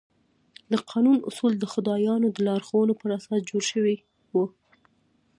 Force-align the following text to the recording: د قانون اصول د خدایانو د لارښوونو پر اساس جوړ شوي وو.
د 0.71 0.73
قانون 0.91 1.17
اصول 1.29 1.53
د 1.57 1.65
خدایانو 1.73 2.27
د 2.31 2.37
لارښوونو 2.47 2.93
پر 3.01 3.09
اساس 3.17 3.39
جوړ 3.49 3.63
شوي 3.71 3.95
وو. 4.31 4.45